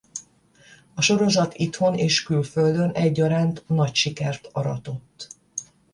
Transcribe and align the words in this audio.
A 0.93 1.01
sorozat 1.01 1.53
itthon 1.53 1.95
és 1.95 2.23
külföldön 2.23 2.89
egyaránt 2.89 3.63
nagy 3.67 3.95
sikert 3.95 4.49
aratott. 4.51 5.27